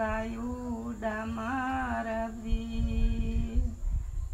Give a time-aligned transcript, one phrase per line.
[0.00, 2.40] gaio da maravilha.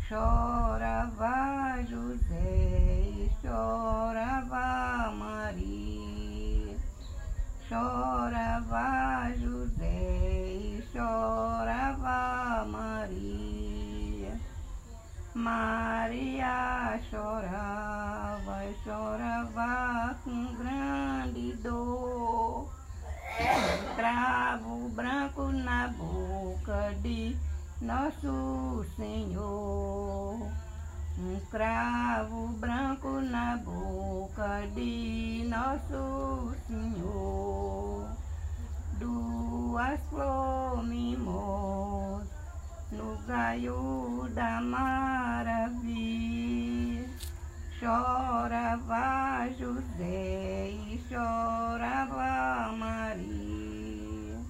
[0.09, 6.77] Chorava José e chorava Maria.
[7.69, 14.39] Chorava José e chorava Maria.
[15.35, 22.71] Maria chorava chorava com grande dor.
[23.97, 27.37] Cravo branco na boca de
[27.81, 30.51] nosso Senhor.
[31.19, 38.09] Um cravo branco na boca de nosso Senhor.
[38.99, 41.19] Duas flores
[42.91, 45.87] no gaio da maravilha.
[47.79, 54.41] Chorava José e chorava Maria.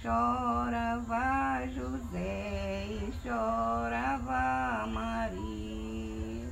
[0.00, 1.33] Chorava
[1.66, 6.48] José e chorava Maria.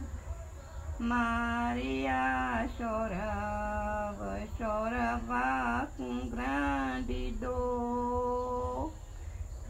[0.99, 8.93] Maria chorava, chorava com grande dor.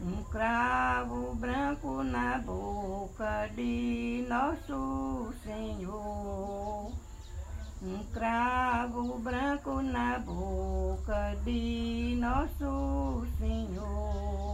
[0.01, 6.91] Um cravo branco na boca de nosso Senhor.
[7.81, 14.52] Um cravo branco na boca de nosso Senhor.